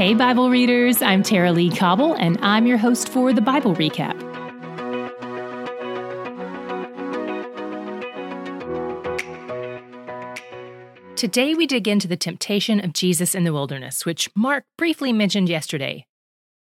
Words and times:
Hey, 0.00 0.14
Bible 0.14 0.48
readers, 0.48 1.02
I'm 1.02 1.22
Tara-Leigh 1.22 1.76
Cobble, 1.76 2.14
and 2.14 2.38
I'm 2.40 2.66
your 2.66 2.78
host 2.78 3.10
for 3.10 3.34
the 3.34 3.42
Bible 3.42 3.74
Recap. 3.74 4.18
Today, 11.16 11.54
we 11.54 11.66
dig 11.66 11.86
into 11.86 12.08
the 12.08 12.16
temptation 12.16 12.82
of 12.82 12.94
Jesus 12.94 13.34
in 13.34 13.44
the 13.44 13.52
wilderness, 13.52 14.06
which 14.06 14.30
Mark 14.34 14.64
briefly 14.78 15.12
mentioned 15.12 15.50
yesterday. 15.50 16.06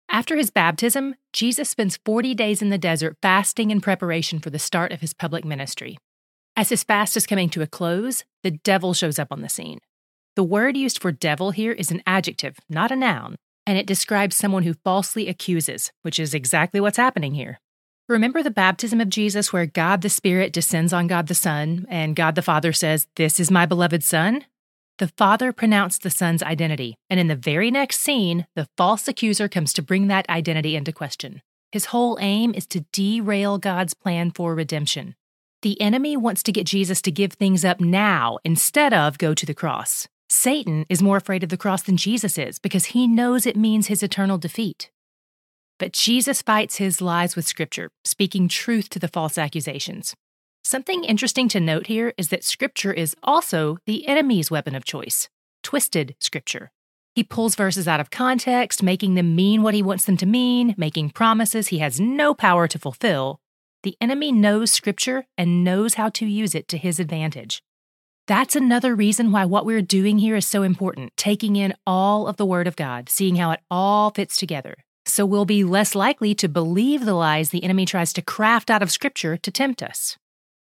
After 0.09 0.35
his 0.35 0.49
baptism, 0.49 1.15
Jesus 1.31 1.69
spends 1.69 2.01
40 2.03 2.35
days 2.35 2.61
in 2.61 2.69
the 2.69 2.77
desert 2.77 3.15
fasting 3.21 3.71
in 3.71 3.79
preparation 3.79 4.39
for 4.39 4.49
the 4.49 4.59
start 4.59 4.91
of 4.91 4.99
his 4.99 5.13
public 5.13 5.45
ministry. 5.45 5.97
As 6.57 6.67
his 6.67 6.83
fast 6.83 7.15
is 7.15 7.25
coming 7.25 7.49
to 7.51 7.61
a 7.61 7.67
close, 7.67 8.25
the 8.43 8.51
devil 8.51 8.93
shows 8.93 9.17
up 9.17 9.29
on 9.31 9.39
the 9.39 9.47
scene. 9.47 9.79
The 10.35 10.43
word 10.43 10.77
used 10.77 11.01
for 11.01 11.11
devil 11.11 11.51
here 11.51 11.73
is 11.73 11.91
an 11.91 12.01
adjective, 12.07 12.57
not 12.69 12.89
a 12.89 12.95
noun, 12.95 13.35
and 13.65 13.77
it 13.77 13.85
describes 13.85 14.37
someone 14.37 14.63
who 14.63 14.75
falsely 14.75 15.27
accuses, 15.27 15.91
which 16.03 16.19
is 16.19 16.33
exactly 16.33 16.79
what's 16.79 16.97
happening 16.97 17.33
here. 17.33 17.59
Remember 18.07 18.41
the 18.41 18.49
baptism 18.49 19.01
of 19.01 19.09
Jesus 19.09 19.51
where 19.51 19.65
God 19.65 20.01
the 20.01 20.09
Spirit 20.09 20.53
descends 20.53 20.93
on 20.93 21.07
God 21.07 21.27
the 21.27 21.35
Son, 21.35 21.85
and 21.89 22.15
God 22.15 22.35
the 22.35 22.41
Father 22.41 22.71
says, 22.71 23.07
This 23.17 23.39
is 23.41 23.51
my 23.51 23.65
beloved 23.65 24.03
Son? 24.03 24.45
The 24.99 25.09
Father 25.17 25.51
pronounced 25.51 26.03
the 26.03 26.09
Son's 26.09 26.43
identity, 26.43 26.95
and 27.09 27.19
in 27.19 27.27
the 27.27 27.35
very 27.35 27.69
next 27.69 27.99
scene, 27.99 28.47
the 28.55 28.67
false 28.77 29.07
accuser 29.07 29.49
comes 29.49 29.73
to 29.73 29.81
bring 29.81 30.07
that 30.07 30.29
identity 30.29 30.77
into 30.77 30.93
question. 30.93 31.41
His 31.71 31.85
whole 31.85 32.17
aim 32.21 32.53
is 32.53 32.67
to 32.67 32.85
derail 32.93 33.57
God's 33.57 33.93
plan 33.93 34.31
for 34.31 34.55
redemption. 34.55 35.15
The 35.61 35.79
enemy 35.81 36.17
wants 36.17 36.41
to 36.43 36.51
get 36.51 36.65
Jesus 36.67 37.01
to 37.03 37.11
give 37.11 37.33
things 37.33 37.63
up 37.65 37.79
now 37.79 38.39
instead 38.43 38.93
of 38.93 39.17
go 39.17 39.33
to 39.33 39.45
the 39.45 39.53
cross. 39.53 40.07
Satan 40.31 40.85
is 40.87 41.03
more 41.03 41.17
afraid 41.17 41.43
of 41.43 41.49
the 41.49 41.57
cross 41.57 41.81
than 41.81 41.97
Jesus 41.97 42.37
is 42.37 42.57
because 42.57 42.85
he 42.85 43.05
knows 43.05 43.45
it 43.45 43.57
means 43.57 43.87
his 43.87 44.01
eternal 44.01 44.37
defeat. 44.37 44.89
But 45.77 45.91
Jesus 45.91 46.41
fights 46.41 46.77
his 46.77 47.01
lies 47.01 47.35
with 47.35 47.45
Scripture, 47.45 47.89
speaking 48.05 48.47
truth 48.47 48.87
to 48.91 48.99
the 48.99 49.09
false 49.09 49.37
accusations. 49.37 50.15
Something 50.63 51.03
interesting 51.03 51.49
to 51.49 51.59
note 51.59 51.87
here 51.87 52.13
is 52.17 52.29
that 52.29 52.45
Scripture 52.45 52.93
is 52.93 53.13
also 53.23 53.77
the 53.85 54.07
enemy's 54.07 54.49
weapon 54.49 54.73
of 54.73 54.85
choice 54.85 55.27
twisted 55.63 56.15
Scripture. 56.17 56.71
He 57.13 57.25
pulls 57.25 57.55
verses 57.55 57.85
out 57.85 57.99
of 57.99 58.09
context, 58.09 58.81
making 58.81 59.15
them 59.15 59.35
mean 59.35 59.61
what 59.61 59.73
he 59.73 59.83
wants 59.83 60.05
them 60.05 60.15
to 60.15 60.25
mean, 60.25 60.73
making 60.77 61.09
promises 61.09 61.67
he 61.67 61.79
has 61.79 61.99
no 61.99 62.33
power 62.33 62.69
to 62.69 62.79
fulfill. 62.79 63.41
The 63.83 63.97
enemy 63.99 64.31
knows 64.31 64.71
Scripture 64.71 65.25
and 65.37 65.65
knows 65.65 65.95
how 65.95 66.07
to 66.07 66.25
use 66.25 66.55
it 66.55 66.69
to 66.69 66.77
his 66.77 67.01
advantage. 67.01 67.61
That's 68.27 68.55
another 68.55 68.95
reason 68.95 69.31
why 69.31 69.45
what 69.45 69.65
we're 69.65 69.81
doing 69.81 70.19
here 70.19 70.35
is 70.35 70.47
so 70.47 70.63
important, 70.63 71.11
taking 71.17 71.55
in 71.55 71.73
all 71.87 72.27
of 72.27 72.37
the 72.37 72.45
Word 72.45 72.67
of 72.67 72.75
God, 72.75 73.09
seeing 73.09 73.35
how 73.35 73.51
it 73.51 73.61
all 73.69 74.11
fits 74.11 74.37
together. 74.37 74.75
So 75.05 75.25
we'll 75.25 75.45
be 75.45 75.63
less 75.63 75.95
likely 75.95 76.35
to 76.35 76.47
believe 76.47 77.03
the 77.03 77.15
lies 77.15 77.49
the 77.49 77.63
enemy 77.63 77.85
tries 77.85 78.13
to 78.13 78.21
craft 78.21 78.69
out 78.69 78.83
of 78.83 78.91
Scripture 78.91 79.37
to 79.37 79.51
tempt 79.51 79.81
us. 79.81 80.17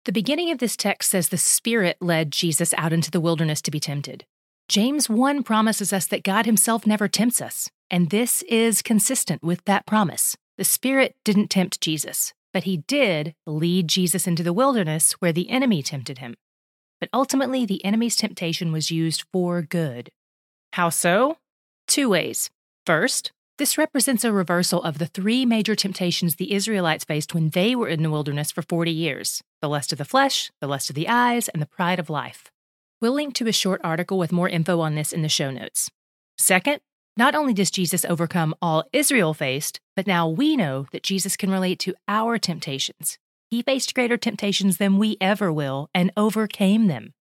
The 0.04 0.12
beginning 0.12 0.50
of 0.50 0.58
this 0.58 0.76
text 0.76 1.10
says 1.10 1.28
the 1.28 1.38
Spirit 1.38 1.96
led 2.00 2.32
Jesus 2.32 2.74
out 2.76 2.92
into 2.92 3.10
the 3.10 3.20
wilderness 3.20 3.62
to 3.62 3.70
be 3.70 3.80
tempted. 3.80 4.24
James 4.68 5.08
1 5.08 5.44
promises 5.44 5.92
us 5.92 6.06
that 6.08 6.24
God 6.24 6.46
Himself 6.46 6.86
never 6.86 7.06
tempts 7.06 7.40
us, 7.40 7.68
and 7.88 8.10
this 8.10 8.42
is 8.42 8.82
consistent 8.82 9.42
with 9.44 9.64
that 9.64 9.86
promise. 9.86 10.36
The 10.58 10.64
Spirit 10.64 11.14
didn't 11.24 11.48
tempt 11.48 11.80
Jesus, 11.80 12.34
but 12.52 12.64
He 12.64 12.78
did 12.78 13.34
lead 13.46 13.86
Jesus 13.86 14.26
into 14.26 14.42
the 14.42 14.52
wilderness 14.52 15.12
where 15.14 15.32
the 15.32 15.48
enemy 15.48 15.82
tempted 15.84 16.18
Him. 16.18 16.34
But 17.06 17.18
ultimately, 17.18 17.64
the 17.64 17.84
enemy's 17.84 18.16
temptation 18.16 18.72
was 18.72 18.90
used 18.90 19.26
for 19.32 19.62
good. 19.62 20.10
How 20.72 20.88
so? 20.88 21.36
Two 21.86 22.08
ways. 22.08 22.50
First, 22.84 23.30
this 23.58 23.78
represents 23.78 24.24
a 24.24 24.32
reversal 24.32 24.82
of 24.82 24.98
the 24.98 25.06
three 25.06 25.46
major 25.46 25.76
temptations 25.76 26.34
the 26.34 26.52
Israelites 26.52 27.04
faced 27.04 27.32
when 27.32 27.50
they 27.50 27.76
were 27.76 27.86
in 27.86 28.02
the 28.02 28.10
wilderness 28.10 28.50
for 28.50 28.62
40 28.62 28.90
years 28.90 29.40
the 29.62 29.68
lust 29.68 29.92
of 29.92 29.98
the 29.98 30.04
flesh, 30.04 30.50
the 30.60 30.66
lust 30.66 30.90
of 30.90 30.96
the 30.96 31.08
eyes, 31.08 31.46
and 31.48 31.62
the 31.62 31.66
pride 31.66 32.00
of 32.00 32.10
life. 32.10 32.50
We'll 33.00 33.12
link 33.12 33.34
to 33.34 33.46
a 33.46 33.52
short 33.52 33.80
article 33.84 34.18
with 34.18 34.32
more 34.32 34.48
info 34.48 34.80
on 34.80 34.96
this 34.96 35.12
in 35.12 35.22
the 35.22 35.28
show 35.28 35.52
notes. 35.52 35.88
Second, 36.38 36.80
not 37.16 37.36
only 37.36 37.54
does 37.54 37.70
Jesus 37.70 38.04
overcome 38.04 38.52
all 38.60 38.82
Israel 38.92 39.32
faced, 39.32 39.78
but 39.94 40.08
now 40.08 40.28
we 40.28 40.56
know 40.56 40.86
that 40.90 41.04
Jesus 41.04 41.36
can 41.36 41.52
relate 41.52 41.78
to 41.80 41.94
our 42.08 42.36
temptations. 42.36 43.16
He 43.50 43.62
faced 43.62 43.94
greater 43.94 44.16
temptations 44.16 44.78
than 44.78 44.98
we 44.98 45.16
ever 45.20 45.52
will 45.52 45.88
and 45.94 46.10
overcame 46.16 46.88
them. 46.88 47.12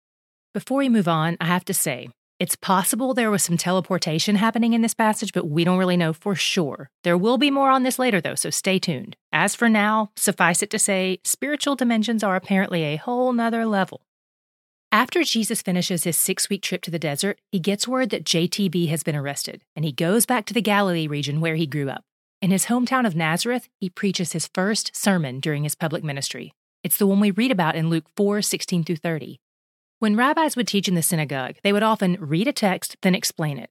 Before 0.55 0.79
we 0.79 0.89
move 0.89 1.09
on, 1.09 1.37
I 1.39 1.47
have 1.47 1.65
to 1.67 1.75
say, 1.75 2.09
it's 2.41 2.57
possible 2.57 3.13
there 3.13 3.31
was 3.31 3.45
some 3.45 3.59
teleportation 3.59 4.37
happening 4.37 4.73
in 4.73 4.81
this 4.81 4.95
passage, 4.95 5.33
but 5.33 5.49
we 5.49 5.65
don't 5.65 5.79
really 5.79 5.97
know 5.97 6.13
for 6.13 6.35
sure. 6.35 6.89
There 7.03 7.19
will 7.19 7.39
be 7.39 7.51
more 7.51 7.71
on 7.71 7.83
this 7.83 7.99
later, 7.99 8.21
though, 8.21 8.35
so 8.35 8.51
stay 8.51 8.79
tuned. 8.79 9.17
As 9.33 9.55
for 9.55 9.69
now, 9.69 10.11
suffice 10.17 10.63
it 10.63 10.71
to 10.71 10.79
say, 10.79 11.21
spiritual 11.25 11.77
dimensions 11.77 12.25
are 12.25 12.37
apparently 12.37 12.85
a 12.85 12.97
whole 12.97 13.33
nother 13.33 13.67
level. 13.67 14.01
After 14.91 15.25
Jesus 15.25 15.61
finishes 15.61 16.05
his 16.05 16.17
six 16.17 16.49
week 16.49 16.63
trip 16.63 16.81
to 16.83 16.91
the 16.91 16.99
desert, 16.99 17.39
he 17.53 17.59
gets 17.59 17.87
word 17.87 18.11
that 18.11 18.25
JTB 18.25 18.89
has 18.89 19.03
been 19.03 19.17
arrested, 19.17 19.63
and 19.77 19.85
he 19.85 19.93
goes 19.93 20.25
back 20.25 20.47
to 20.47 20.55
the 20.55 20.63
Galilee 20.63 21.07
region 21.07 21.41
where 21.41 21.57
he 21.57 21.67
grew 21.67 21.91
up. 21.91 22.05
In 22.45 22.51
his 22.51 22.67
hometown 22.67 23.07
of 23.07 23.17
Nazareth, 23.17 23.71
he 23.81 23.89
preaches 23.89 24.33
his 24.33 24.51
first 24.53 24.95
sermon 24.95 25.41
during 25.41 25.65
his 25.65 25.75
public 25.75 26.05
ministry. 26.05 26.53
It's 26.83 26.99
the 26.99 27.07
one 27.07 27.19
we 27.19 27.31
read 27.31 27.51
about 27.51 27.75
in 27.75 27.89
Luke 27.89 28.05
4 28.19 28.43
16 28.43 28.85
through 28.85 28.97
30. 28.97 29.41
When 29.99 30.15
rabbis 30.15 30.55
would 30.55 30.69
teach 30.69 30.87
in 30.87 30.95
the 30.95 31.01
synagogue, 31.01 31.55
they 31.63 31.73
would 31.73 31.83
often 31.83 32.19
read 32.21 32.47
a 32.47 32.53
text, 32.53 32.99
then 33.01 33.15
explain 33.15 33.57
it. 33.57 33.71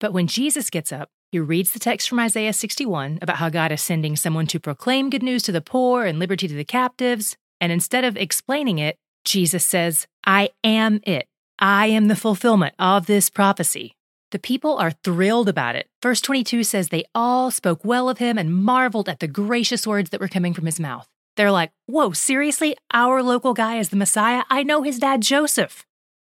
But 0.00 0.12
when 0.12 0.26
Jesus 0.26 0.70
gets 0.70 0.90
up, 0.90 1.08
he 1.30 1.38
reads 1.38 1.70
the 1.70 1.78
text 1.78 2.08
from 2.08 2.18
Isaiah 2.18 2.52
61 2.52 3.20
about 3.22 3.36
how 3.36 3.48
God 3.48 3.70
is 3.70 3.80
sending 3.80 4.16
someone 4.16 4.48
to 4.48 4.58
proclaim 4.58 5.08
good 5.08 5.22
news 5.22 5.44
to 5.44 5.52
the 5.52 5.60
poor 5.60 6.04
and 6.04 6.18
liberty 6.18 6.48
to 6.48 6.54
the 6.54 6.64
captives. 6.64 7.36
And 7.60 7.70
instead 7.70 8.02
of 8.02 8.16
explaining 8.16 8.80
it, 8.80 8.96
Jesus 9.24 9.64
says, 9.64 10.08
I 10.24 10.48
am 10.64 11.00
it. 11.04 11.28
I 11.60 11.86
am 11.86 12.08
the 12.08 12.16
fulfillment 12.16 12.74
of 12.76 13.06
this 13.06 13.30
prophecy. 13.30 13.94
The 14.30 14.38
people 14.38 14.76
are 14.78 14.92
thrilled 14.92 15.48
about 15.48 15.74
it. 15.74 15.88
Verse 16.02 16.20
22 16.20 16.62
says 16.62 16.88
they 16.88 17.04
all 17.14 17.50
spoke 17.50 17.84
well 17.84 18.08
of 18.08 18.18
him 18.18 18.38
and 18.38 18.54
marveled 18.54 19.08
at 19.08 19.18
the 19.18 19.26
gracious 19.26 19.86
words 19.86 20.10
that 20.10 20.20
were 20.20 20.28
coming 20.28 20.54
from 20.54 20.66
his 20.66 20.78
mouth. 20.78 21.08
They're 21.36 21.50
like, 21.50 21.72
whoa, 21.86 22.12
seriously? 22.12 22.76
Our 22.92 23.22
local 23.22 23.54
guy 23.54 23.78
is 23.78 23.88
the 23.88 23.96
Messiah? 23.96 24.44
I 24.48 24.62
know 24.62 24.82
his 24.82 24.98
dad, 24.98 25.22
Joseph. 25.22 25.84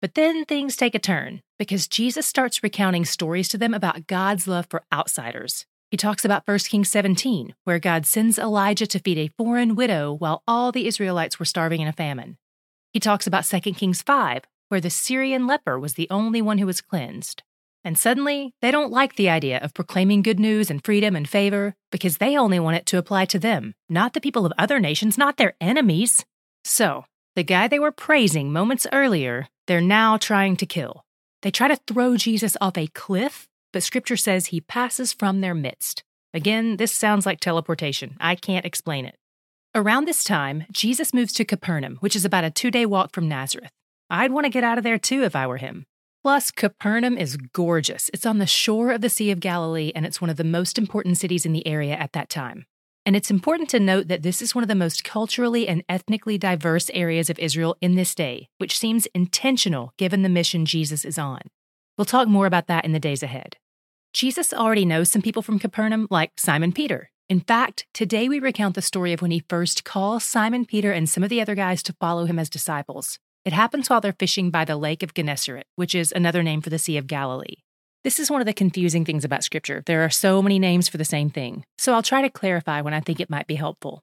But 0.02 0.14
then 0.14 0.44
things 0.44 0.76
take 0.76 0.94
a 0.94 0.98
turn 0.98 1.40
because 1.58 1.88
Jesus 1.88 2.26
starts 2.26 2.62
recounting 2.62 3.06
stories 3.06 3.48
to 3.48 3.58
them 3.58 3.72
about 3.72 4.06
God's 4.06 4.46
love 4.46 4.66
for 4.68 4.84
outsiders. 4.92 5.64
He 5.90 5.96
talks 5.96 6.24
about 6.24 6.46
1 6.46 6.58
Kings 6.58 6.90
17, 6.90 7.54
where 7.64 7.78
God 7.78 8.04
sends 8.04 8.38
Elijah 8.38 8.86
to 8.88 8.98
feed 8.98 9.18
a 9.18 9.30
foreign 9.38 9.74
widow 9.74 10.12
while 10.12 10.42
all 10.46 10.70
the 10.70 10.86
Israelites 10.86 11.38
were 11.38 11.46
starving 11.46 11.80
in 11.80 11.88
a 11.88 11.92
famine. 11.92 12.36
He 12.92 13.00
talks 13.00 13.26
about 13.26 13.44
2 13.44 13.60
Kings 13.72 14.02
5, 14.02 14.42
where 14.68 14.80
the 14.80 14.90
Syrian 14.90 15.46
leper 15.46 15.78
was 15.78 15.94
the 15.94 16.08
only 16.10 16.42
one 16.42 16.58
who 16.58 16.66
was 16.66 16.80
cleansed. 16.80 17.42
And 17.86 17.96
suddenly, 17.96 18.52
they 18.62 18.72
don't 18.72 18.90
like 18.90 19.14
the 19.14 19.28
idea 19.28 19.60
of 19.60 19.72
proclaiming 19.72 20.22
good 20.22 20.40
news 20.40 20.72
and 20.72 20.84
freedom 20.84 21.14
and 21.14 21.28
favor 21.28 21.76
because 21.92 22.16
they 22.18 22.36
only 22.36 22.58
want 22.58 22.76
it 22.76 22.84
to 22.86 22.98
apply 22.98 23.26
to 23.26 23.38
them, 23.38 23.74
not 23.88 24.12
the 24.12 24.20
people 24.20 24.44
of 24.44 24.52
other 24.58 24.80
nations, 24.80 25.16
not 25.16 25.36
their 25.36 25.54
enemies. 25.60 26.24
So, 26.64 27.04
the 27.36 27.44
guy 27.44 27.68
they 27.68 27.78
were 27.78 27.92
praising 27.92 28.52
moments 28.52 28.88
earlier, 28.92 29.46
they're 29.68 29.80
now 29.80 30.16
trying 30.16 30.56
to 30.56 30.66
kill. 30.66 31.04
They 31.42 31.52
try 31.52 31.68
to 31.68 31.78
throw 31.86 32.16
Jesus 32.16 32.56
off 32.60 32.76
a 32.76 32.88
cliff, 32.88 33.46
but 33.72 33.84
scripture 33.84 34.16
says 34.16 34.46
he 34.46 34.60
passes 34.62 35.12
from 35.12 35.40
their 35.40 35.54
midst. 35.54 36.02
Again, 36.34 36.78
this 36.78 36.90
sounds 36.90 37.24
like 37.24 37.38
teleportation. 37.38 38.16
I 38.18 38.34
can't 38.34 38.66
explain 38.66 39.06
it. 39.06 39.14
Around 39.76 40.08
this 40.08 40.24
time, 40.24 40.64
Jesus 40.72 41.14
moves 41.14 41.32
to 41.34 41.44
Capernaum, 41.44 41.98
which 42.00 42.16
is 42.16 42.24
about 42.24 42.42
a 42.42 42.50
two 42.50 42.72
day 42.72 42.84
walk 42.84 43.12
from 43.12 43.28
Nazareth. 43.28 43.70
I'd 44.10 44.32
want 44.32 44.44
to 44.44 44.50
get 44.50 44.64
out 44.64 44.76
of 44.76 44.82
there 44.82 44.98
too 44.98 45.22
if 45.22 45.36
I 45.36 45.46
were 45.46 45.58
him. 45.58 45.86
Plus, 46.26 46.50
Capernaum 46.50 47.16
is 47.16 47.36
gorgeous. 47.36 48.10
It's 48.12 48.26
on 48.26 48.38
the 48.38 48.48
shore 48.48 48.90
of 48.90 49.00
the 49.00 49.08
Sea 49.08 49.30
of 49.30 49.38
Galilee, 49.38 49.92
and 49.94 50.04
it's 50.04 50.20
one 50.20 50.28
of 50.28 50.36
the 50.36 50.42
most 50.42 50.76
important 50.76 51.18
cities 51.18 51.46
in 51.46 51.52
the 51.52 51.64
area 51.64 51.94
at 51.94 52.14
that 52.14 52.28
time. 52.28 52.66
And 53.04 53.14
it's 53.14 53.30
important 53.30 53.70
to 53.70 53.78
note 53.78 54.08
that 54.08 54.24
this 54.24 54.42
is 54.42 54.52
one 54.52 54.64
of 54.64 54.66
the 54.66 54.74
most 54.74 55.04
culturally 55.04 55.68
and 55.68 55.84
ethnically 55.88 56.36
diverse 56.36 56.90
areas 56.92 57.30
of 57.30 57.38
Israel 57.38 57.76
in 57.80 57.94
this 57.94 58.12
day, 58.12 58.48
which 58.58 58.76
seems 58.76 59.06
intentional 59.14 59.92
given 59.98 60.22
the 60.22 60.28
mission 60.28 60.66
Jesus 60.66 61.04
is 61.04 61.16
on. 61.16 61.42
We'll 61.96 62.06
talk 62.06 62.26
more 62.26 62.46
about 62.46 62.66
that 62.66 62.84
in 62.84 62.90
the 62.90 62.98
days 62.98 63.22
ahead. 63.22 63.56
Jesus 64.12 64.52
already 64.52 64.84
knows 64.84 65.08
some 65.08 65.22
people 65.22 65.42
from 65.42 65.60
Capernaum, 65.60 66.08
like 66.10 66.32
Simon 66.36 66.72
Peter. 66.72 67.12
In 67.28 67.38
fact, 67.38 67.86
today 67.94 68.28
we 68.28 68.40
recount 68.40 68.74
the 68.74 68.82
story 68.82 69.12
of 69.12 69.22
when 69.22 69.30
he 69.30 69.44
first 69.48 69.84
calls 69.84 70.24
Simon 70.24 70.64
Peter 70.64 70.90
and 70.90 71.08
some 71.08 71.22
of 71.22 71.30
the 71.30 71.40
other 71.40 71.54
guys 71.54 71.84
to 71.84 71.94
follow 72.00 72.24
him 72.24 72.40
as 72.40 72.50
disciples. 72.50 73.20
It 73.46 73.52
happens 73.52 73.88
while 73.88 74.00
they're 74.00 74.12
fishing 74.12 74.50
by 74.50 74.64
the 74.64 74.76
Lake 74.76 75.04
of 75.04 75.14
Gennesaret, 75.14 75.68
which 75.76 75.94
is 75.94 76.10
another 76.10 76.42
name 76.42 76.60
for 76.60 76.68
the 76.68 76.80
Sea 76.80 76.96
of 76.96 77.06
Galilee. 77.06 77.58
This 78.02 78.18
is 78.18 78.28
one 78.28 78.40
of 78.40 78.46
the 78.46 78.52
confusing 78.52 79.04
things 79.04 79.24
about 79.24 79.44
Scripture. 79.44 79.84
There 79.86 80.04
are 80.04 80.10
so 80.10 80.42
many 80.42 80.58
names 80.58 80.88
for 80.88 80.96
the 80.96 81.04
same 81.04 81.30
thing, 81.30 81.64
so 81.78 81.94
I'll 81.94 82.02
try 82.02 82.22
to 82.22 82.28
clarify 82.28 82.80
when 82.80 82.92
I 82.92 82.98
think 82.98 83.20
it 83.20 83.30
might 83.30 83.46
be 83.46 83.54
helpful. 83.54 84.02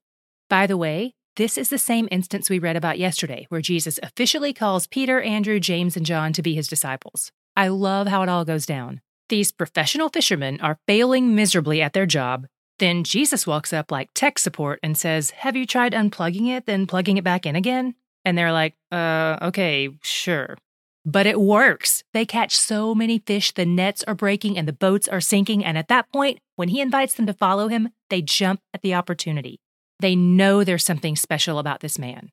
By 0.49 0.65
the 0.65 0.77
way, 0.77 1.15
this 1.35 1.57
is 1.57 1.67
the 1.67 1.77
same 1.77 2.07
instance 2.09 2.49
we 2.49 2.57
read 2.57 2.77
about 2.77 2.99
yesterday, 2.99 3.45
where 3.49 3.59
Jesus 3.59 3.99
officially 4.01 4.53
calls 4.53 4.87
Peter, 4.87 5.19
Andrew, 5.19 5.59
James, 5.59 5.97
and 5.97 6.05
John 6.05 6.31
to 6.31 6.41
be 6.41 6.55
his 6.55 6.69
disciples. 6.69 7.33
I 7.53 7.67
love 7.67 8.07
how 8.07 8.23
it 8.23 8.29
all 8.29 8.45
goes 8.45 8.65
down. 8.65 9.01
These 9.27 9.51
professional 9.51 10.07
fishermen 10.07 10.61
are 10.61 10.79
failing 10.87 11.35
miserably 11.35 11.81
at 11.81 11.91
their 11.91 12.05
job. 12.05 12.47
Then 12.79 13.03
Jesus 13.03 13.45
walks 13.45 13.73
up 13.73 13.91
like 13.91 14.11
tech 14.13 14.39
support 14.39 14.79
and 14.81 14.97
says, 14.97 15.31
Have 15.31 15.57
you 15.57 15.65
tried 15.65 15.91
unplugging 15.91 16.47
it, 16.47 16.65
then 16.65 16.87
plugging 16.87 17.17
it 17.17 17.25
back 17.25 17.45
in 17.45 17.57
again? 17.57 17.95
And 18.25 18.37
they're 18.37 18.51
like, 18.51 18.75
Uh, 18.91 19.37
okay, 19.41 19.89
sure. 20.01 20.57
But 21.05 21.25
it 21.25 21.39
works. 21.39 22.03
They 22.13 22.25
catch 22.25 22.55
so 22.55 22.95
many 22.95 23.19
fish, 23.19 23.51
the 23.51 23.65
nets 23.65 24.03
are 24.07 24.15
breaking 24.15 24.57
and 24.57 24.67
the 24.67 24.73
boats 24.73 25.07
are 25.07 25.19
sinking. 25.19 25.65
And 25.65 25.77
at 25.77 25.89
that 25.89 26.11
point, 26.11 26.39
when 26.55 26.69
he 26.69 26.79
invites 26.79 27.15
them 27.15 27.25
to 27.25 27.33
follow 27.33 27.67
him, 27.67 27.89
they 28.09 28.21
jump 28.21 28.61
at 28.73 28.81
the 28.81 28.93
opportunity. 28.93 29.59
They 29.99 30.15
know 30.15 30.63
there's 30.63 30.85
something 30.85 31.15
special 31.15 31.59
about 31.59 31.81
this 31.81 31.99
man. 31.99 32.29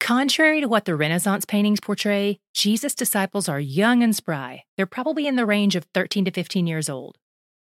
Contrary 0.00 0.60
to 0.60 0.68
what 0.68 0.84
the 0.84 0.94
Renaissance 0.94 1.44
paintings 1.44 1.80
portray, 1.80 2.38
Jesus' 2.52 2.94
disciples 2.94 3.48
are 3.48 3.60
young 3.60 4.02
and 4.02 4.14
spry. 4.14 4.64
They're 4.76 4.86
probably 4.86 5.26
in 5.26 5.36
the 5.36 5.46
range 5.46 5.76
of 5.76 5.86
13 5.94 6.26
to 6.26 6.30
15 6.30 6.66
years 6.66 6.88
old. 6.90 7.16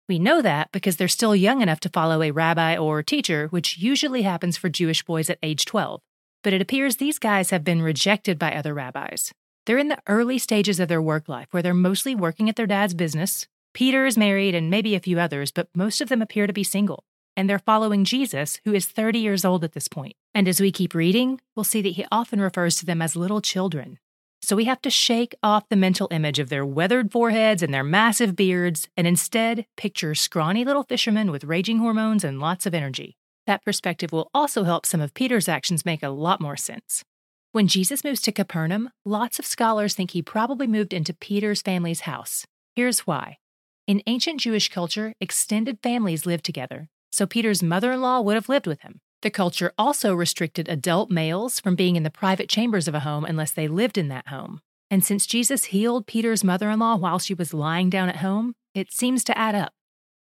We 0.08 0.18
know 0.18 0.42
that 0.42 0.72
because 0.72 0.96
they're 0.96 1.08
still 1.08 1.36
young 1.36 1.60
enough 1.60 1.80
to 1.80 1.88
follow 1.88 2.22
a 2.22 2.30
rabbi 2.30 2.76
or 2.76 3.02
teacher, 3.02 3.48
which 3.48 3.78
usually 3.78 4.22
happens 4.22 4.56
for 4.56 4.68
Jewish 4.68 5.04
boys 5.04 5.30
at 5.30 5.38
age 5.42 5.64
12. 5.64 6.00
But 6.42 6.52
it 6.52 6.60
appears 6.60 6.96
these 6.96 7.18
guys 7.18 7.50
have 7.50 7.64
been 7.64 7.82
rejected 7.82 8.38
by 8.38 8.54
other 8.54 8.74
rabbis. 8.74 9.32
They're 9.64 9.78
in 9.78 9.88
the 9.88 10.02
early 10.08 10.38
stages 10.38 10.80
of 10.80 10.88
their 10.88 11.02
work 11.02 11.28
life 11.28 11.46
where 11.52 11.62
they're 11.62 11.74
mostly 11.74 12.14
working 12.14 12.48
at 12.48 12.56
their 12.56 12.66
dad's 12.66 12.94
business. 12.94 13.46
Peter 13.74 14.06
is 14.06 14.18
married 14.18 14.54
and 14.54 14.68
maybe 14.68 14.94
a 14.94 15.00
few 15.00 15.20
others, 15.20 15.52
but 15.52 15.68
most 15.74 16.00
of 16.00 16.08
them 16.08 16.20
appear 16.20 16.46
to 16.46 16.52
be 16.52 16.64
single. 16.64 17.04
And 17.36 17.48
they're 17.48 17.60
following 17.60 18.04
Jesus, 18.04 18.60
who 18.64 18.74
is 18.74 18.86
30 18.86 19.20
years 19.20 19.44
old 19.44 19.64
at 19.64 19.72
this 19.72 19.88
point. 19.88 20.16
And 20.34 20.48
as 20.48 20.60
we 20.60 20.72
keep 20.72 20.94
reading, 20.94 21.40
we'll 21.54 21.64
see 21.64 21.80
that 21.82 21.90
he 21.90 22.04
often 22.10 22.40
refers 22.40 22.76
to 22.76 22.86
them 22.86 23.00
as 23.00 23.16
little 23.16 23.40
children. 23.40 23.98
So 24.42 24.56
we 24.56 24.64
have 24.64 24.82
to 24.82 24.90
shake 24.90 25.36
off 25.42 25.68
the 25.68 25.76
mental 25.76 26.08
image 26.10 26.40
of 26.40 26.48
their 26.48 26.66
weathered 26.66 27.12
foreheads 27.12 27.62
and 27.62 27.72
their 27.72 27.84
massive 27.84 28.34
beards 28.34 28.88
and 28.96 29.06
instead 29.06 29.66
picture 29.76 30.16
scrawny 30.16 30.64
little 30.64 30.82
fishermen 30.82 31.30
with 31.30 31.44
raging 31.44 31.78
hormones 31.78 32.24
and 32.24 32.40
lots 32.40 32.66
of 32.66 32.74
energy. 32.74 33.16
That 33.46 33.64
perspective 33.64 34.12
will 34.12 34.30
also 34.32 34.64
help 34.64 34.86
some 34.86 35.00
of 35.00 35.14
Peter's 35.14 35.48
actions 35.48 35.84
make 35.84 36.02
a 36.02 36.08
lot 36.08 36.40
more 36.40 36.56
sense. 36.56 37.04
When 37.50 37.68
Jesus 37.68 38.04
moves 38.04 38.22
to 38.22 38.32
Capernaum, 38.32 38.90
lots 39.04 39.38
of 39.38 39.46
scholars 39.46 39.94
think 39.94 40.12
he 40.12 40.22
probably 40.22 40.66
moved 40.66 40.92
into 40.92 41.12
Peter's 41.12 41.60
family's 41.60 42.00
house. 42.02 42.46
Here's 42.74 43.00
why. 43.00 43.38
In 43.86 44.02
ancient 44.06 44.40
Jewish 44.40 44.68
culture, 44.68 45.12
extended 45.20 45.78
families 45.82 46.24
lived 46.24 46.44
together, 46.44 46.88
so 47.10 47.26
Peter's 47.26 47.62
mother 47.62 47.92
in 47.92 48.00
law 48.00 48.20
would 48.20 48.36
have 48.36 48.48
lived 48.48 48.66
with 48.66 48.82
him. 48.82 49.00
The 49.22 49.30
culture 49.30 49.72
also 49.76 50.14
restricted 50.14 50.68
adult 50.68 51.10
males 51.10 51.60
from 51.60 51.76
being 51.76 51.96
in 51.96 52.04
the 52.04 52.10
private 52.10 52.48
chambers 52.48 52.88
of 52.88 52.94
a 52.94 53.00
home 53.00 53.24
unless 53.24 53.52
they 53.52 53.68
lived 53.68 53.98
in 53.98 54.08
that 54.08 54.28
home. 54.28 54.60
And 54.90 55.04
since 55.04 55.26
Jesus 55.26 55.64
healed 55.66 56.06
Peter's 56.06 56.44
mother 56.44 56.70
in 56.70 56.78
law 56.78 56.96
while 56.96 57.18
she 57.18 57.34
was 57.34 57.52
lying 57.52 57.90
down 57.90 58.08
at 58.08 58.16
home, 58.16 58.54
it 58.74 58.92
seems 58.92 59.24
to 59.24 59.36
add 59.36 59.54
up. 59.54 59.72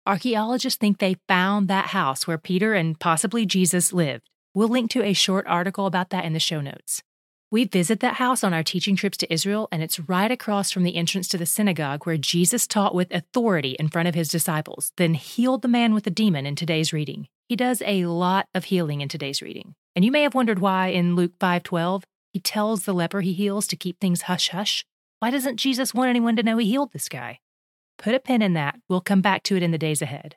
Archaeologists 0.04 0.78
think 0.78 0.99
they 0.99 1.16
found 1.28 1.69
that 1.69 1.87
house 1.87 2.26
where 2.26 2.38
Peter 2.38 2.75
and 2.75 2.99
possibly 2.99 3.46
Jesus 3.46 3.93
lived. 3.93 4.28
We'll 4.52 4.66
link 4.69 4.90
to 4.90 5.04
a 5.04 5.12
short 5.12 5.46
article 5.46 5.87
about 5.87 6.10
that 6.10 6.25
in 6.25 6.32
the 6.32 6.40
show 6.40 6.60
notes. 6.60 7.04
We 7.52 7.66
visit 7.66 8.00
that 8.00 8.14
house 8.14 8.43
on 8.43 8.52
our 8.52 8.64
teaching 8.64 8.96
trips 8.96 9.16
to 9.19 9.32
Israel, 9.32 9.69
and 9.70 9.81
it's 9.81 10.00
right 10.00 10.31
across 10.31 10.72
from 10.72 10.82
the 10.82 10.96
entrance 10.96 11.28
to 11.28 11.38
the 11.38 11.46
synagogue 11.46 12.04
where 12.04 12.16
Jesus 12.16 12.66
taught 12.66 12.96
with 12.96 13.14
authority 13.14 13.76
in 13.78 13.90
front 13.90 14.08
of 14.08 14.16
his 14.16 14.28
disciples, 14.28 14.90
then 14.96 15.14
healed 15.14 15.62
the 15.62 15.69
man 15.69 15.94
with 15.94 16.02
the 16.02 16.10
demon 16.10 16.46
in 16.46 16.56
today's 16.56 16.93
reading. 16.93 17.28
He 17.48 17.55
does 17.55 17.81
a 17.87 18.06
lot 18.06 18.48
of 18.56 18.64
healing 18.64 19.02
in 19.02 19.08
today's 19.08 19.40
reading. 19.40 19.76
And 19.94 20.05
you 20.05 20.10
may 20.10 20.22
have 20.22 20.34
wondered 20.34 20.58
why 20.58 20.88
in 20.88 21.14
Luke 21.14 21.38
5:12 21.38 22.02
he 22.32 22.40
tells 22.40 22.87
the 22.87 22.94
leper 22.94 23.20
he 23.20 23.34
heals 23.34 23.69
to 23.69 23.76
keep 23.76 24.00
things 24.00 24.22
hush 24.22 24.48
hush. 24.48 24.84
Why 25.20 25.31
doesn't 25.31 25.58
Jesus 25.58 25.94
want 25.94 26.10
anyone 26.10 26.34
to 26.37 26.43
know 26.43 26.56
he 26.56 26.66
healed 26.66 26.93
this 26.93 27.08
guy? 27.08 27.38
Put 28.02 28.16
a 28.16 28.20
pin 28.20 28.43
in 28.43 28.54
that. 28.54 28.81
We'll 28.88 29.00
come 29.00 29.20
back 29.20 29.44
to 29.44 29.56
it 29.56 29.62
in 29.62 29.70
the 29.70 29.78
days 29.78 30.02
ahead. 30.02 30.34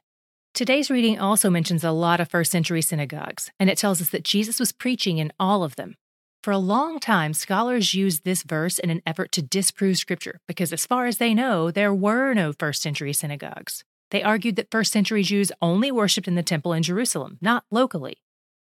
Today's 0.54 0.92
reading 0.92 1.20
also 1.20 1.50
mentions 1.50 1.84
a 1.84 1.90
lot 1.90 2.20
of 2.20 2.30
first 2.30 2.52
century 2.52 2.84
synagogues, 2.84 3.50
and 3.60 3.72
it 3.72 3.78
tells 3.80 4.00
us 4.00 4.10
that 4.12 4.24
Jesus 4.24 4.60
was 4.60 4.72
preaching 4.72 5.18
in 5.18 5.34
all 5.40 5.64
of 5.64 5.76
them. 5.76 5.96
For 6.44 6.52
a 6.52 6.60
long 6.60 7.00
time, 7.00 7.34
scholars 7.34 7.96
used 7.96 8.24
this 8.24 8.44
verse 8.44 8.78
in 8.78 8.92
an 8.92 9.02
effort 9.04 9.32
to 9.32 9.42
disprove 9.42 9.98
Scripture 9.98 10.40
because, 10.48 10.72
as 10.72 10.86
far 10.86 11.08
as 11.08 11.18
they 11.18 11.34
know, 11.34 11.72
there 11.72 11.92
were 11.92 12.36
no 12.36 12.54
first 12.54 12.84
century 12.84 13.14
synagogues. 13.14 13.84
They 14.12 14.22
argued 14.22 14.58
that 14.58 14.70
first 14.70 14.92
century 14.92 15.24
Jews 15.24 15.52
only 15.60 15.92
worshipped 15.92 16.28
in 16.28 16.36
the 16.36 16.44
temple 16.44 16.72
in 16.72 16.84
Jerusalem, 16.84 17.40
not 17.42 17.64
locally. 17.72 18.18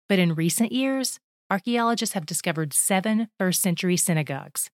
But 0.08 0.20
in 0.20 0.36
recent 0.36 0.72
years, 0.72 1.20
archaeologists 1.50 2.14
have 2.14 2.28
discovered 2.28 2.74
seven 2.74 3.30
first 3.40 3.60
century 3.60 3.98
synagogues. 3.98 4.70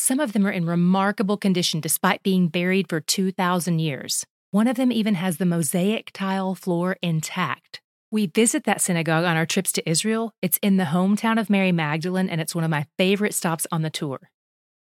Some 0.00 0.18
of 0.18 0.32
them 0.32 0.46
are 0.46 0.50
in 0.50 0.64
remarkable 0.64 1.36
condition 1.36 1.78
despite 1.78 2.22
being 2.22 2.48
buried 2.48 2.88
for 2.88 3.02
2,000 3.02 3.80
years. 3.80 4.24
One 4.50 4.66
of 4.66 4.76
them 4.76 4.90
even 4.90 5.14
has 5.16 5.36
the 5.36 5.44
mosaic 5.44 6.10
tile 6.14 6.54
floor 6.54 6.96
intact. 7.02 7.82
We 8.10 8.24
visit 8.26 8.64
that 8.64 8.80
synagogue 8.80 9.24
on 9.24 9.36
our 9.36 9.44
trips 9.44 9.72
to 9.72 9.88
Israel. 9.88 10.32
It's 10.40 10.58
in 10.62 10.78
the 10.78 10.84
hometown 10.84 11.38
of 11.38 11.50
Mary 11.50 11.70
Magdalene, 11.70 12.30
and 12.30 12.40
it's 12.40 12.54
one 12.54 12.64
of 12.64 12.70
my 12.70 12.86
favorite 12.96 13.34
stops 13.34 13.66
on 13.70 13.82
the 13.82 13.90
tour. 13.90 14.30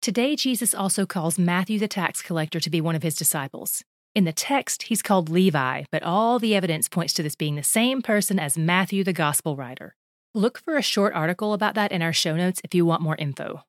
Today, 0.02 0.36
Jesus 0.36 0.74
also 0.74 1.06
calls 1.06 1.38
Matthew 1.38 1.78
the 1.78 1.88
tax 1.88 2.20
collector 2.20 2.60
to 2.60 2.70
be 2.70 2.82
one 2.82 2.94
of 2.94 3.02
his 3.02 3.16
disciples. 3.16 3.82
In 4.14 4.24
the 4.24 4.32
text, 4.32 4.84
he's 4.84 5.00
called 5.00 5.30
Levi, 5.30 5.84
but 5.90 6.02
all 6.02 6.38
the 6.38 6.54
evidence 6.54 6.86
points 6.86 7.14
to 7.14 7.22
this 7.22 7.34
being 7.34 7.56
the 7.56 7.62
same 7.62 8.02
person 8.02 8.38
as 8.38 8.58
Matthew 8.58 9.04
the 9.04 9.14
gospel 9.14 9.56
writer. 9.56 9.96
Look 10.34 10.58
for 10.58 10.76
a 10.76 10.82
short 10.82 11.14
article 11.14 11.54
about 11.54 11.74
that 11.76 11.92
in 11.92 12.02
our 12.02 12.12
show 12.12 12.36
notes 12.36 12.60
if 12.62 12.74
you 12.74 12.84
want 12.84 13.00
more 13.00 13.16
info. 13.16 13.64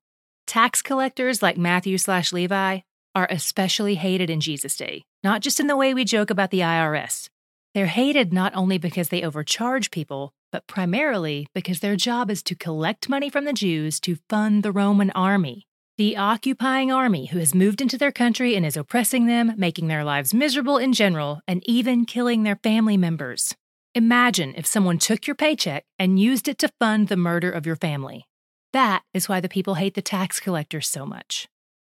Tax 0.49 0.81
collectors 0.81 1.43
like 1.43 1.59
Matthew 1.59 1.99
slash 1.99 2.33
Levi 2.33 2.79
are 3.13 3.27
especially 3.29 3.93
hated 3.93 4.31
in 4.31 4.39
Jesus' 4.39 4.75
day, 4.75 5.03
not 5.23 5.41
just 5.41 5.59
in 5.59 5.67
the 5.67 5.77
way 5.77 5.93
we 5.93 6.03
joke 6.03 6.31
about 6.31 6.49
the 6.49 6.61
IRS, 6.61 7.29
they're 7.75 7.85
hated 7.85 8.33
not 8.33 8.55
only 8.55 8.79
because 8.79 9.09
they 9.09 9.21
overcharge 9.21 9.91
people, 9.91 10.33
but 10.51 10.65
primarily 10.65 11.45
because 11.53 11.81
their 11.81 11.95
job 11.95 12.31
is 12.31 12.41
to 12.41 12.55
collect 12.55 13.09
money 13.09 13.29
from 13.29 13.45
the 13.45 13.53
Jews 13.53 13.99
to 13.99 14.17
fund 14.27 14.63
the 14.63 14.71
Roman 14.71 15.11
army. 15.11 15.67
The 15.99 16.17
occupying 16.17 16.91
army 16.91 17.27
who 17.27 17.37
has 17.37 17.53
moved 17.53 17.79
into 17.79 17.99
their 17.99 18.11
country 18.11 18.55
and 18.55 18.65
is 18.65 18.75
oppressing 18.75 19.27
them, 19.27 19.53
making 19.55 19.87
their 19.87 20.03
lives 20.03 20.33
miserable 20.33 20.79
in 20.79 20.93
general, 20.93 21.41
and 21.47 21.61
even 21.67 22.05
killing 22.05 22.41
their 22.41 22.59
family 22.63 22.97
members. 22.97 23.53
Imagine 23.93 24.55
if 24.57 24.65
someone 24.65 24.97
took 24.97 25.27
your 25.27 25.35
paycheck 25.35 25.85
and 25.99 26.19
used 26.19 26.47
it 26.47 26.57
to 26.57 26.71
fund 26.79 27.07
the 27.07 27.15
murder 27.15 27.51
of 27.51 27.67
your 27.67 27.75
family. 27.75 28.25
That 28.73 29.03
is 29.13 29.27
why 29.27 29.39
the 29.39 29.49
people 29.49 29.75
hate 29.75 29.95
the 29.95 30.01
tax 30.01 30.39
collectors 30.39 30.87
so 30.87 31.05
much. 31.05 31.47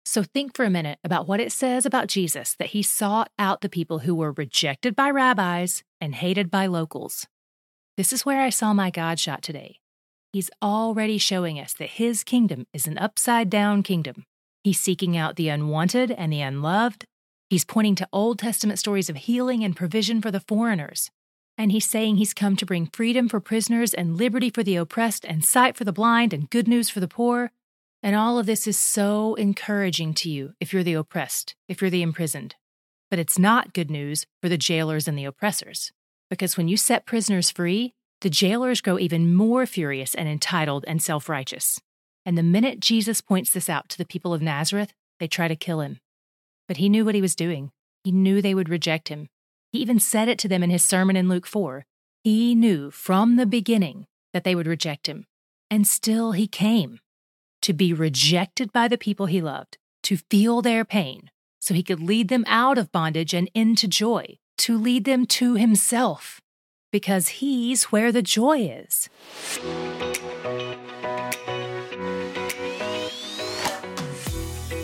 So 0.04 0.22
think 0.22 0.54
for 0.54 0.64
a 0.64 0.70
minute 0.70 0.98
about 1.02 1.26
what 1.26 1.40
it 1.40 1.52
says 1.52 1.86
about 1.86 2.08
Jesus 2.08 2.54
that 2.58 2.70
he 2.70 2.82
sought 2.82 3.30
out 3.38 3.60
the 3.60 3.68
people 3.68 4.00
who 4.00 4.14
were 4.14 4.32
rejected 4.32 4.94
by 4.94 5.10
rabbis 5.10 5.82
and 6.00 6.14
hated 6.14 6.50
by 6.50 6.66
locals. 6.66 7.26
This 7.96 8.12
is 8.12 8.26
where 8.26 8.42
I 8.42 8.50
saw 8.50 8.72
my 8.74 8.90
God 8.90 9.18
shot 9.18 9.42
today. 9.42 9.78
He's 10.32 10.50
already 10.60 11.16
showing 11.16 11.60
us 11.60 11.72
that 11.74 11.90
his 11.90 12.24
kingdom 12.24 12.66
is 12.72 12.86
an 12.86 12.98
upside 12.98 13.48
down 13.48 13.82
kingdom. 13.82 14.24
He's 14.64 14.80
seeking 14.80 15.16
out 15.16 15.36
the 15.36 15.48
unwanted 15.48 16.10
and 16.10 16.32
the 16.32 16.40
unloved. 16.40 17.04
He's 17.48 17.64
pointing 17.64 17.94
to 17.96 18.08
Old 18.12 18.40
Testament 18.40 18.80
stories 18.80 19.08
of 19.08 19.16
healing 19.16 19.62
and 19.62 19.76
provision 19.76 20.20
for 20.20 20.32
the 20.32 20.40
foreigners. 20.40 21.10
And 21.56 21.70
he's 21.72 21.88
saying 21.88 22.16
he's 22.16 22.34
come 22.34 22.56
to 22.56 22.66
bring 22.66 22.86
freedom 22.86 23.28
for 23.28 23.40
prisoners 23.40 23.94
and 23.94 24.16
liberty 24.16 24.50
for 24.50 24.62
the 24.62 24.76
oppressed 24.76 25.24
and 25.24 25.44
sight 25.44 25.76
for 25.76 25.84
the 25.84 25.92
blind 25.92 26.32
and 26.32 26.50
good 26.50 26.66
news 26.66 26.90
for 26.90 27.00
the 27.00 27.08
poor 27.08 27.52
and 28.04 28.14
all 28.14 28.38
of 28.38 28.44
this 28.44 28.66
is 28.66 28.78
so 28.78 29.34
encouraging 29.36 30.12
to 30.12 30.28
you 30.28 30.52
if 30.60 30.74
you're 30.74 30.82
the 30.82 30.92
oppressed, 30.92 31.54
if 31.70 31.80
you're 31.80 31.90
the 31.90 32.02
imprisoned. 32.02 32.54
But 33.08 33.18
it's 33.18 33.38
not 33.38 33.72
good 33.72 33.90
news 33.90 34.26
for 34.42 34.50
the 34.50 34.58
jailers 34.58 35.08
and 35.08 35.16
the 35.16 35.24
oppressors. 35.24 35.90
Because 36.28 36.58
when 36.58 36.68
you 36.68 36.76
set 36.76 37.06
prisoners 37.06 37.50
free, 37.50 37.94
the 38.20 38.28
jailers 38.28 38.82
grow 38.82 38.98
even 38.98 39.34
more 39.34 39.64
furious 39.64 40.14
and 40.14 40.28
entitled 40.28 40.84
and 40.86 41.00
self 41.00 41.30
righteous. 41.30 41.80
And 42.26 42.36
the 42.36 42.42
minute 42.42 42.78
Jesus 42.78 43.22
points 43.22 43.54
this 43.54 43.70
out 43.70 43.88
to 43.88 43.96
the 43.96 44.04
people 44.04 44.34
of 44.34 44.42
Nazareth, 44.42 44.92
they 45.18 45.26
try 45.26 45.48
to 45.48 45.56
kill 45.56 45.80
him. 45.80 45.98
But 46.68 46.76
he 46.76 46.90
knew 46.90 47.06
what 47.06 47.14
he 47.14 47.22
was 47.22 47.34
doing. 47.34 47.70
He 48.02 48.12
knew 48.12 48.42
they 48.42 48.54
would 48.54 48.68
reject 48.68 49.08
him. 49.08 49.28
He 49.74 49.80
even 49.80 49.98
said 49.98 50.28
it 50.28 50.38
to 50.38 50.46
them 50.46 50.62
in 50.62 50.70
his 50.70 50.84
sermon 50.84 51.16
in 51.16 51.28
Luke 51.28 51.48
4. 51.48 51.84
He 52.22 52.54
knew 52.54 52.92
from 52.92 53.34
the 53.34 53.44
beginning 53.44 54.06
that 54.32 54.44
they 54.44 54.54
would 54.54 54.68
reject 54.68 55.08
him. 55.08 55.26
And 55.68 55.84
still 55.84 56.30
he 56.30 56.46
came 56.46 57.00
to 57.60 57.72
be 57.72 57.92
rejected 57.92 58.72
by 58.72 58.86
the 58.86 58.96
people 58.96 59.26
he 59.26 59.40
loved, 59.40 59.76
to 60.04 60.16
feel 60.16 60.62
their 60.62 60.84
pain, 60.84 61.28
so 61.60 61.74
he 61.74 61.82
could 61.82 61.98
lead 61.98 62.28
them 62.28 62.44
out 62.46 62.78
of 62.78 62.92
bondage 62.92 63.34
and 63.34 63.50
into 63.52 63.88
joy, 63.88 64.38
to 64.58 64.78
lead 64.78 65.06
them 65.06 65.26
to 65.26 65.54
himself, 65.56 66.40
because 66.92 67.40
he's 67.40 67.90
where 67.90 68.12
the 68.12 68.22
joy 68.22 68.60
is. 68.60 69.08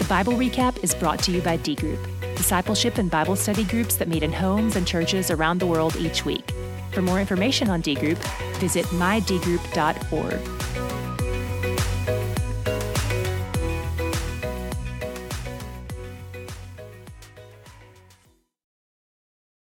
The 0.01 0.07
Bible 0.09 0.33
Recap 0.33 0.83
is 0.83 0.97
brought 0.97 1.21
to 1.21 1.31
you 1.31 1.41
by 1.43 1.59
D 1.59 1.77
Group, 1.77 2.01
discipleship 2.41 2.97
and 2.97 3.11
Bible 3.11 3.37
study 3.37 3.65
groups 3.65 3.97
that 3.97 4.09
meet 4.09 4.23
in 4.23 4.33
homes 4.33 4.75
and 4.75 4.87
churches 4.87 5.31
around 5.31 5.59
the 5.59 5.67
world 5.67 5.95
each 5.97 6.25
week. 6.25 6.51
For 6.91 7.03
more 7.03 7.21
information 7.21 7.69
on 7.69 7.83
D 7.83 7.95
Group, 7.95 8.17
visit 8.55 8.87
mydgroup.org. 8.87 10.70